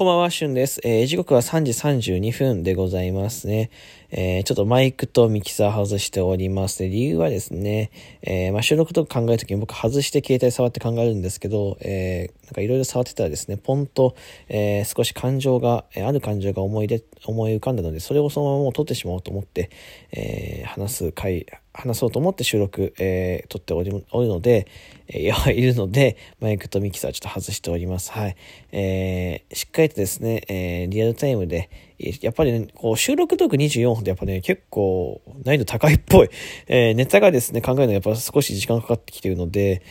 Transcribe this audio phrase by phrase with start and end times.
[0.00, 0.80] こんばんは、しゅんです。
[0.82, 3.68] えー、時刻は3時32分でございますね。
[4.10, 6.78] えー、ちょっとマイクとミキサー外しております。
[6.78, 7.90] で理由はですね、
[8.22, 14.16] えー、まあ、収録とか考えるときに僕外して携帯触って考えるんですけど、えなんかいろいろ触ってたらですね、ポンと、
[14.48, 19.68] え少し感情が、えある感情が思い出、思い浮かんだので、それをそのままもう撮ってしまおうと思って、
[20.12, 21.44] え話す回、
[21.80, 24.66] 話そうと思って収録、えー、撮っておりおるので、
[25.08, 28.12] えー、いや、いるので、マイクとミキサーちょっと外しております。
[28.12, 28.36] はい。
[28.72, 31.70] えー、しっかりとですね、えー、リアルタイムで、
[32.22, 36.30] やっぱりね、こう、収録トーク24分ってやっぱね、結構、難易度高いっぽい。
[36.66, 39.82] えー、ネタがですね、考えるのやっぱ少し時間かかってきてるので、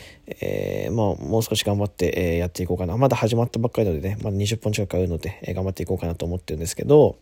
[0.42, 2.98] えー、まあ、もう少し頑張って、えー、やっていこうかな。
[2.98, 7.18] まだ始まったばっかりなのでね、まだ20本近くあるので、えー、頑張っていこうかなと思ってるんですけど、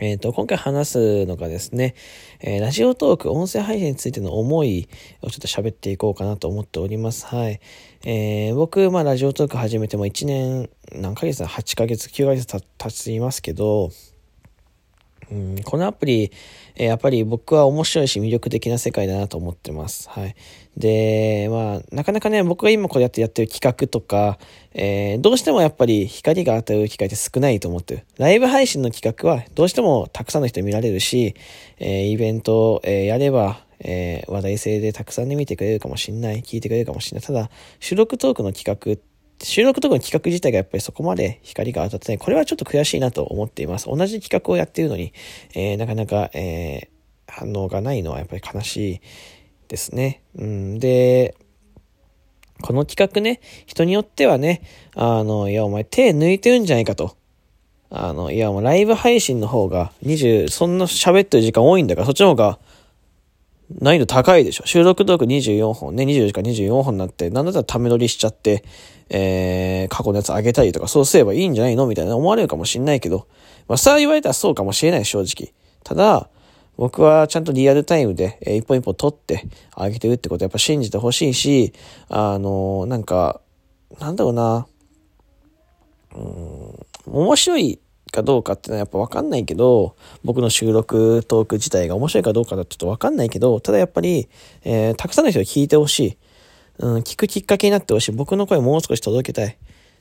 [0.00, 1.94] えっ、ー、と、今回話すのがですね、
[2.40, 4.88] えー、ラジオトーク、音声配信についての思い
[5.22, 7.26] をちょっと喋っていこうかなと思っております。
[7.26, 7.60] はい。
[8.04, 13.90] えー、僕、まあ、ラジオトーク始めても1年、何ヶ月だ ?8 ヶ月、9ヶ月経ちますけど、
[15.30, 16.32] うん、このアプリ、
[16.76, 20.08] え、やっぱり僕は面白いし魅力的な世界だなと思ってます。
[20.10, 20.34] はい。
[20.76, 24.38] で、まあ、なかなかね、僕が今こうやってやってる企画とか、
[24.72, 28.04] えー、どうしてもやっぱり光が当たる機会って少ないと思ってる。
[28.18, 31.34] ライブ配信の企画はどうしてもたくさんの人見られるし、
[31.78, 37.24] えー、イベント、え、やれば、え話題性でたくさんで見てくれるかもしんない、聞いてくれるかもしんない。
[37.24, 37.50] ただ、
[37.80, 39.13] 収録トークの企画って、
[39.44, 42.18] 収録とかの企画自体がやっぱりそこまで光が当たってない。
[42.18, 43.86] これはちょっと悔しいなと思っています。
[43.86, 45.12] 同じ企画をやっているのに、
[45.54, 49.00] えー、なかなか、えー、反応がないのはやっぱり悲しい
[49.68, 50.22] ですね。
[50.36, 51.36] うん、で、
[52.62, 54.62] この企画ね、人によってはね、
[54.94, 57.16] あの、いや、お前手抜いてるんじゃないかと。
[57.90, 62.58] あの、いや、もうライブ配信の方が20、そんな喋ってる時間多いんだから、そっちの方が
[63.70, 64.66] 難易度高いでしょ。
[64.66, 68.64] 収録トーク24本ね、24時間24本になって、なんだったらため撮りしちゃって、
[69.08, 73.26] えー、過去のやつ上げたりとか、そうすればいいんじゃないのみたいな思われるかもしんないけど、
[73.68, 75.52] まあ、そう言われたらそうかもしれない、正直。
[75.82, 76.28] ただ、
[76.76, 81.72] 僕はちゃんとリアルタイムで、えー、一本一本撮って上げてるってことやっぱ信じてほしいし、
[82.08, 83.40] あのー、なんか、
[83.98, 84.66] なんだろうな、
[86.14, 87.80] うん、面白い
[88.14, 94.28] かどうかってのはやっぱわかんないけど、僕の収録トーク自体が面白いかどうかだとちょっとわかんないけど、ただやっぱり、
[94.62, 96.18] えー、たくさんの人が聞いてほしい。
[96.78, 98.12] うん、聞くきっかけになってほしい。
[98.12, 99.56] 僕の声もう少し届けたい。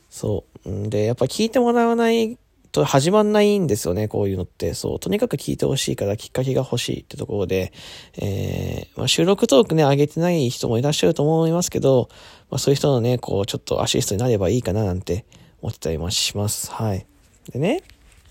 [0.10, 0.70] そう。
[0.70, 2.38] んで、やっぱ聞いてもらわない
[2.72, 4.74] と始まんないんですよね、こういうのって。
[4.74, 5.00] そう。
[5.00, 7.72] とにかく聞いてほしいからきっかけが欲しいってところで、
[8.18, 12.10] えー、まあ、収録トークね、上げてない人もいらっしゃると思いますけど、
[12.50, 15.26] まあ、そういう人のね、こう、ちょっとアシストになればいいかななんて
[15.62, 16.72] 思ってたりもします。
[16.72, 17.06] はい。
[17.52, 17.84] でね、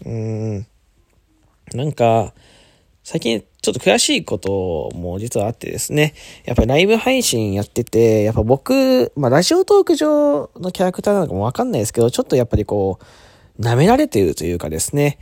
[0.05, 0.67] うん、
[1.75, 2.35] なんか、
[3.05, 6.15] 最近ちょっと悔しいことも実はあってですね、
[6.45, 13.05] やっぱりライブ配信やってて、やっぱ僕、まあラジオトーク上のキャラクターなのかもわかんないですけど、ちょっとやっぱりこう、
[13.61, 15.19] 舐められているというかですね、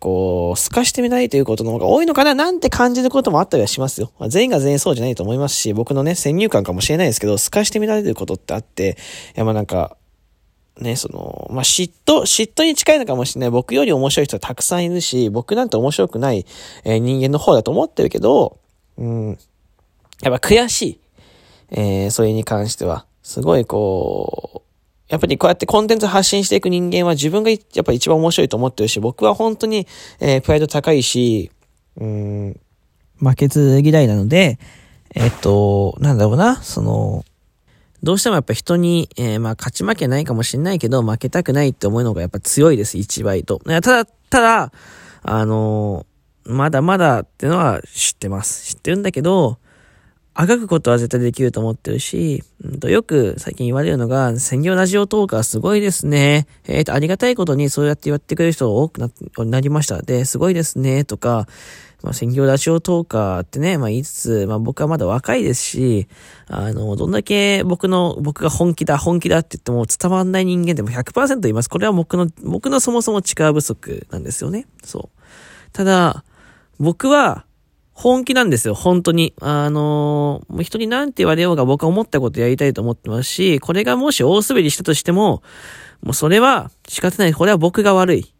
[0.00, 4.12] こう、透かしてみないということの方が多いのかななんて感じることもあったりはしますよ。
[4.18, 8.98] まあ、全員が全員そうじゃないと思いますし、僕のね、先入観かもしれないですけど、透かしてみられることってあって、
[9.36, 9.96] いやまあなんか、
[10.78, 13.50] ね、その、まあ、嫉妬、嫉妬に近いのかもしれない。
[13.50, 16.46] 僕より面白い人はたくさんいるし、僕なんて面白くない、
[16.84, 18.58] えー、人間の方だと思ってるけど、
[18.96, 19.38] うん、
[20.22, 21.00] やっぱ悔しい。
[21.70, 23.06] えー、それに関しては。
[23.22, 24.68] すごいこう、
[25.08, 29.86] やっぱりこうやってコンテンツ発信していく人間は自分がやっぱ一番面白いと思ってるし、僕は本当に、
[30.20, 31.50] えー、プライド高いし、
[31.96, 32.60] うん、
[33.18, 34.58] 負けず嫌いなので、
[35.14, 37.24] えっと、なんだろうな、その、
[38.02, 43.60] どうしてもやっぱ人に、えー、まあ勝ち負けないかもしれないけど、負けたくないって思うのがやっぱ強いです、一倍と。
[43.64, 44.72] ただ、ただ、
[45.22, 48.74] あのー、まだまだってのは知ってます。
[48.74, 49.58] 知ってるんだけど、
[50.40, 56.46] あがくことは絶対できると思ってるし、うんとよく最近言われるのが、専業ラジオトーカーすごいですね。
[56.68, 59.10] えっ、ー、と、ありがたいことにそうやって言ってくれる人が多くな
[59.44, 60.00] なりました。
[60.00, 61.48] で、すごいですね、とか、
[62.02, 66.08] まあ、専業ラジオトーカーってね、まあ言いつつ、まあ僕はまだ若いですし、
[66.46, 71.68] あの、どんだけ僕の、僕が本気だ、本気だって言っても伝わんない人間でも100%います。
[71.68, 74.66] これは僕の、僕のそもそも力不足なんですよね。
[74.84, 75.18] そう。
[75.72, 76.24] ただ、
[76.78, 77.44] 僕は、
[77.98, 79.34] 本気なんですよ、本当に。
[79.40, 85.42] あのー、人に何て言われようが僕は思ったことやりたいと思ってますし、これがもし大滑りしたとしても、
[86.00, 87.34] もうそれは仕方ない。
[87.34, 88.32] これは僕が悪い。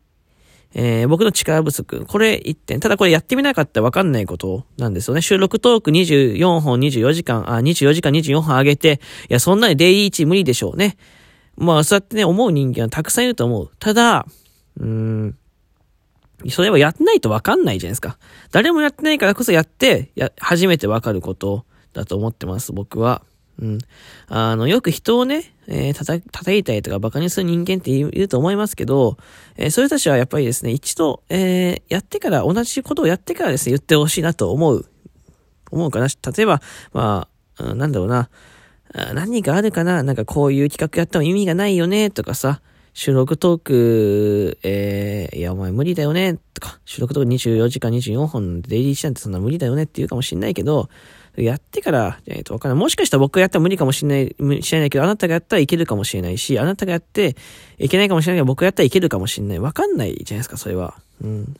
[0.74, 2.04] えー、僕の力不足。
[2.06, 2.80] これ1点。
[2.80, 5.22] ただこれやってみなかったらわかんないことなんですよね。
[5.22, 9.00] 収録トーク24本24時間、あ、24時間24本上げて、
[9.30, 10.96] いや、そんなにデイリー1無理でしょうね。
[11.56, 13.70] まあ、そうやってね、思う人間はたくさんいると思う。
[13.78, 14.26] ただ、
[14.78, 15.38] うーん、
[16.48, 18.18] それはやってないとわかんないじゃないですか。
[18.52, 23.22] 誰もやってないからこそやって、や、初めてわかることだと思ってます、僕は。
[23.60, 23.78] うん。
[24.28, 29.16] あの、よく人をね、えー、叩、いたりとか馬鹿にする人間っていると思いますけど、
[29.56, 34.86] えー、そういう人たちはやっぱりですね、一度、えー、やってから、同じことをやってからですね、言ってほしいなと思う、
[35.70, 36.06] 思うかな。
[36.06, 36.62] 例えば、
[36.92, 38.30] まあ、うん、なんだろうな、
[39.14, 40.02] 何かあるかな？
[40.02, 42.10] なんかこういう企画やっても意味がないよね？
[42.10, 42.62] とかさ、
[42.94, 49.82] 収録トーク、えー、いや、お前無理だよね、とか、収録トーク24時間24本デイリーシなんてそんな無理だよね？
[49.82, 50.88] って言うかもしんないけど、
[51.42, 52.80] やってからじゃないとわからない。
[52.80, 57.36] もしかしたら僕がやったら無理かもしれない、無理しないけど、あなたがやったらいけるかもしれないし、あなたがやって
[57.78, 59.58] いけないかもしれないけど、僕がやったらいけるかもしれない。
[59.58, 60.94] わかんないじゃないですか、それは。
[61.22, 61.56] うん。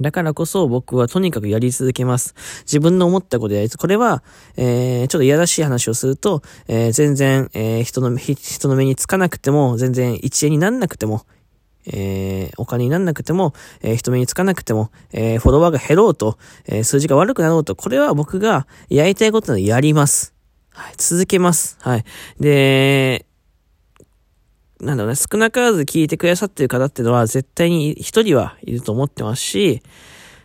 [0.00, 2.34] だからこそ僕はとにかくやり続けます。
[2.62, 4.24] 自分の思ったことやりつ、これは、
[4.56, 11.26] えー、ちょっといやらしい話をすると、えー、全然、えー、人の、人の目につかなくても、全然一円になんなくても、
[11.86, 13.52] えー、お金になんなくても、
[13.82, 20.34] えー、人目につかなくても、えー、フォロワーが減ろうと、えー、数字が悪くなろうと、これは僕がやりたいことなのでやります。
[20.70, 21.78] はい、続けます。
[21.80, 22.04] はい。
[22.40, 23.26] で、
[24.80, 29.82] なんだろうね、少なからず聞いてくださってる方っていうのは絶対に一人はいると思ってますし、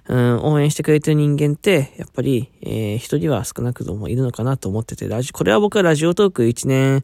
[0.08, 7.04] うん、応援してくれてる人間って、やっぱり、えー、一人は少なくともいるのかなと思ってて、ラジ、これは僕はラジオトーク1年、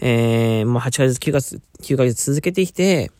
[0.00, 3.10] えー、まあ、8ヶ月、9月、9ヶ月続けてきて、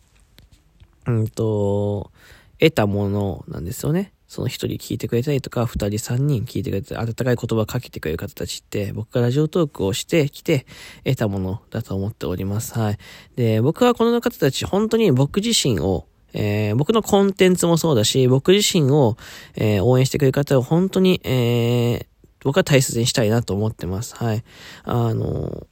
[1.07, 2.11] うんと、
[2.59, 4.13] 得たものなんですよね。
[4.27, 10.65] その一人聞いてくれたりとか、二人三人聞いてくれて、温かい言葉をかけてくれる方たちって、僕がラジオトークをしてきて、
[11.03, 12.77] 得たものだと思っております。
[12.77, 12.97] はい。
[13.35, 19.15] で、僕はこの方たち、本当に僕自身を、えー、僕のコンテンツもそうだし、僕自身を、
[19.55, 22.05] えー、応援してくれる方を本当に、えー、
[22.43, 24.15] 僕は大切にしたいなと思ってます。
[24.15, 24.43] はい。
[24.83, 25.67] あの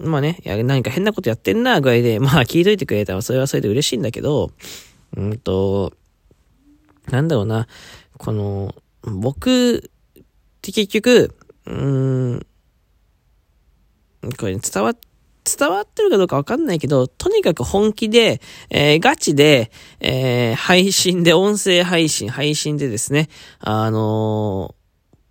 [0.00, 4.50] まあね、いや、何か変なことやってんな、ぐらいで、 まあ聞いといてくれたらそれはそれで嬉しいんだけど、
[5.16, 5.92] うんと、
[7.10, 7.66] なんだろうな、
[8.16, 10.20] この、僕っ
[10.60, 11.34] て結局、
[11.66, 12.46] うーん、
[14.38, 14.94] これ伝わ、
[15.44, 18.40] 伝わってるかどうかわかんないけど、とにかく本気で、
[18.70, 23.28] えー、ガチで、えー、配信で、音声配信、配信でですね、
[23.60, 24.78] あのー、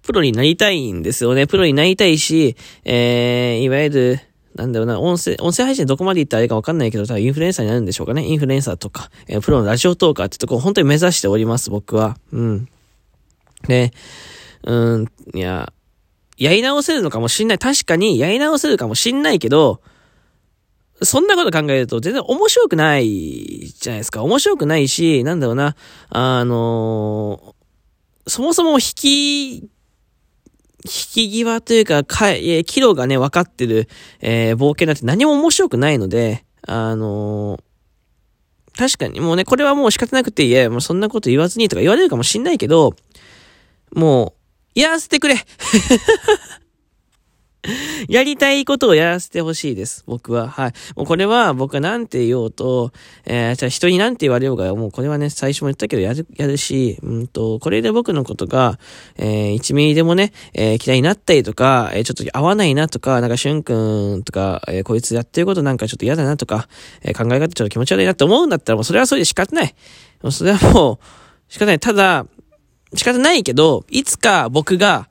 [0.08, 1.48] プロになりたいんですよね。
[1.48, 2.56] プロになりたいし、
[2.86, 4.20] えー、いわゆる、
[4.58, 8.26] なんだろうな、音声、音声配信どこまで行ったらいいかわかんないけど、多分インフルエンサーになるんでしょうかね。
[8.26, 12.18] インフルエンサーとか、えー、プロのラジオトーカーってとこ本当に目指しております、僕は。
[12.32, 12.68] うん。
[13.68, 13.94] で、
[14.64, 15.72] うん、いや、
[16.38, 17.60] やり直せるのかもしんない。
[17.60, 19.82] 確かにやり直せるかもしんないけど、
[21.02, 24.24] そんなこと考えると全然面白くないじゃないですか。
[24.24, 25.76] 面白くないし、なんだろうな、
[26.10, 29.70] あのー、そもそも引き
[30.88, 33.88] 引き際というか、か、えー、キロがね、分かってる、
[34.22, 42.96] えー、冒険なんて何も面白くないので、あのー、確かにもうね、これはもう仕方なくて、いや、もうそんなこと言わずにとか言われるかもしんないけど、
[43.94, 44.36] も
[44.76, 45.36] う、やらせてくれ。
[48.08, 50.04] やりたいことをやらせてほしいです。
[50.08, 50.50] 僕は。
[50.50, 50.74] はい。
[50.96, 52.92] もうこれは僕は何て言おうと、
[53.26, 58.80] えー、じゃあ人に何て言われようが、もうこれはね、最初も言ったけどやる、やるし、うんと、これで僕のことが、
[59.18, 63.74] えー、1ミリでもね、えー、嫌いになったりとか、えー、ちょっと合わないなとか、なんかしゅんく
[64.18, 66.68] んとか、えー、こいつやってることなんかちょっと嫌だなとか、
[67.02, 69.76] えー、考え方ちょっと気持ち悪いなって思うんだったら、もうそれはそれで仕方ない。
[70.22, 71.06] もうそれはもう、
[71.50, 71.80] 仕方ない。
[71.80, 72.26] ただ、
[72.94, 75.10] 仕方ないけど、いつか僕が、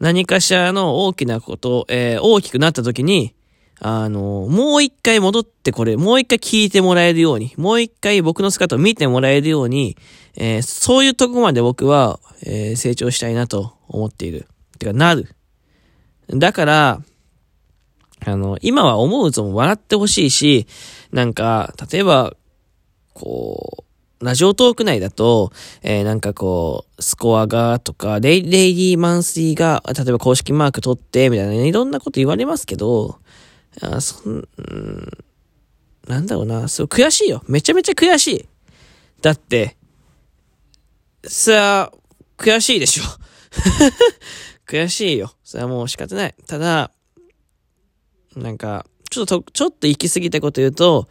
[0.00, 3.34] 何かしらの大きなこと、えー、大きくなった時に、
[3.80, 9.96] あの、もう一回戻ってこれ、もう一回聞いてもらえるように、もう一回僕の姿を見てもらえるように、
[10.36, 14.46] えー、そういうとこまで僕は、えー、成長したいなと思っている。
[14.78, 15.34] てか、なる。
[16.28, 17.02] だから、
[18.24, 20.66] あの、今は思うぞも笑ってほしいし、
[21.12, 22.34] なんか、例えば、
[23.14, 23.87] こう、
[24.20, 33.18] ラジオトーク内だと、えー、なんかこう、スコアがとか、レイレイディーマンスリーが、例えば公式マーク取って、みたいな、ね、いろんなこと言われますけど、
[33.80, 34.46] あそん、ん、
[36.08, 37.42] なんだろうな、そう、悔しいよ。
[37.46, 38.48] めちゃめちゃ悔しい。
[39.22, 39.76] だって、
[41.24, 41.98] さあ、
[42.36, 43.04] 悔しいでしょ。
[44.66, 45.32] 悔しいよ。
[45.44, 46.34] それはもう仕方ない。
[46.46, 46.90] ただ、
[48.34, 51.08] なんか、ちょっと、ちょっと行き過ぎたこと言うと、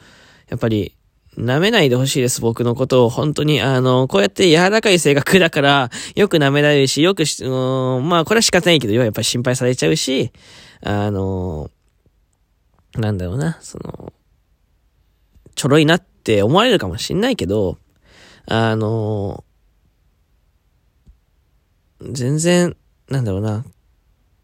[0.50, 0.97] やっぱり、
[1.38, 3.10] 舐めないでほしいです、僕のことを。
[3.10, 10.32] 本当に、あの、こうやって柔らかい性格だから、よく舐められるし、よくし、うん、まあ、これは仕方ないけど、やっぱり心配されちゃうし、
[10.82, 11.70] あの、
[12.96, 14.12] なんだろうな、その、
[15.54, 17.78] ちょろいなって思われるかもしんないけど、
[18.48, 19.44] あの、
[22.02, 22.76] 全然、
[23.10, 23.64] なんだろうな、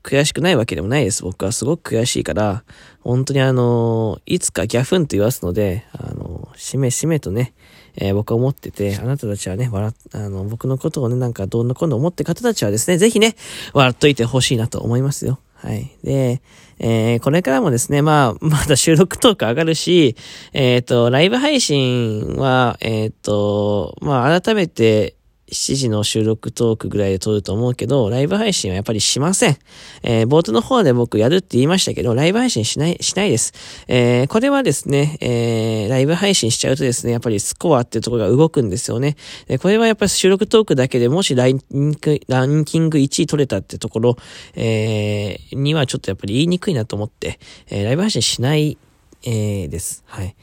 [0.04, 1.24] 悔しくないわけでもないです。
[1.24, 2.64] 僕はすごく悔しいから、
[3.02, 7.54] 本当にあの、いつかギャフンと言わすので、あの、しめしめとね、
[7.96, 13.36] えー、僕は思ってて、あなたたちはね、笑あの、僕のことをね、なんかどんな今度思って方たちはですね、ぜひね、
[13.74, 15.40] 笑っといてほしいなと思いますよ。
[15.56, 15.96] はい。
[16.04, 16.42] で、
[16.80, 20.18] えー、これからもですね、まあ、まだ収録トーク上がるし、
[20.52, 25.16] えっ、ー、と、ライブ配信は、えっ、ー、と、まあ、改めて、
[25.54, 29.58] 7時の収録トークぐらいで撮ると思うけど、ライブ配信はやっぱりしません。
[30.04, 33.54] えー、冒頭の方で僕やるって言いましたけど、ライブ配信しない、しないです。
[33.88, 39.16] えー、これはですね、えー、ライブ配信しちゃうとですね、やっぱりスコアっていうところが動くんですよね。
[39.48, 41.60] でこれはやっぱり収録トークだけでもしラン
[41.96, 44.18] ク、ランキング1位取れたってところ、
[44.56, 48.78] えー、にはちょっとやっぱり言いにくいなと思って、えー、ライブ配信しない、
[49.24, 50.04] えー、です。
[50.08, 50.36] はい。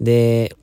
[0.00, 0.56] で、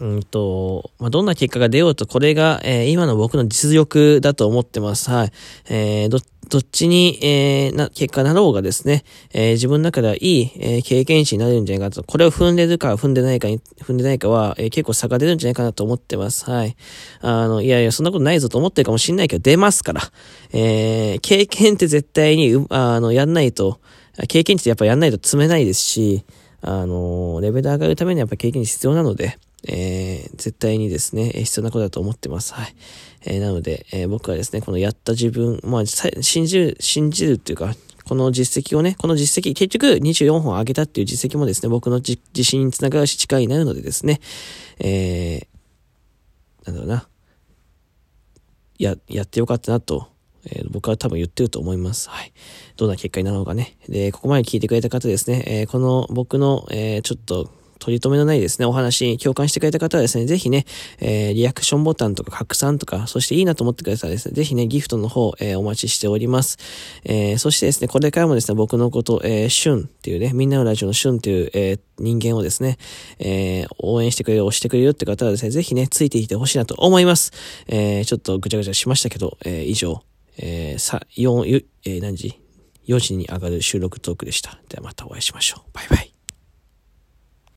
[0.00, 5.10] うんと、まあ、どんな結果が出ようと、これが、えー、今の僕の実力だと思ってます。
[5.10, 5.32] はい。
[5.68, 12.02] えー、ど、どっちに、えー、な、結果なろうがですね、えー、自分の中ではいい、えー、経験値になるんじゃないかと。
[12.02, 16.50] これを踏んでるか踏んでないかに、踏んでないかは、えー、結構差が出るんじゃないかなと思ってます。
[16.50, 16.76] はい。
[17.20, 20.02] あの、いやいや、そんなことないぞと思ってるかもしんないけど、出ますから。
[20.52, 23.78] えー、経験って絶対に、あの、やんないと、
[24.28, 26.24] 経験値ってやっぱやんないと積めないですし、
[26.62, 32.54] あの、レベル上がるためにはやっぱ経験値必要なので、えー、絶対にですね、必要なことだと思ってます。
[32.54, 32.74] はい。
[33.24, 44.20] えー、なので、えー、僕はですね、このやった自分、まあ、信じる、信じるっていうか、この実績をね、この実績、結局24本上げたっていう実績もですね、僕の自信につながるし力になるのでですね、
[44.78, 47.08] えー、なんだろうな、
[48.78, 50.08] や、やってよかったなと、
[50.46, 52.10] えー、僕は多分言ってると思います。
[52.10, 52.32] はい。
[52.76, 53.76] どんな結果になるのかね。
[53.88, 57.50] で、ここまで聞いてくれた方ですね、えー、この僕の、えー、ちょっと、
[57.84, 60.64] 取り留めのないですね、お話に共感してくれた方はですね、ぜひね、
[61.00, 66.56] えー、リアクションボタンとか拡散とか、そしていいなと思ってくれたらですね、ぜひね、ギフトの方、えー、お待ちしております。
[67.04, 72.78] えー、そしてですね、これからもですね、僕のこと、えー、シュンっていうね、みんなのラジオのシュンっていう、えー、人間をですね、
[73.18, 77.32] えー、応援してくれる、押してくれるって方はですね、ぜひね、ついてきてほしいなと思います。
[77.66, 80.00] えー、ちょっとぐちゃぐちゃしましたけど、えー、以上、
[80.38, 82.40] えー、さ、4、えー、何時
[82.86, 84.58] ?4 時に上がる収録トークでした。
[84.68, 85.70] ではまたお会いしましょう。
[85.72, 86.13] バイバイ。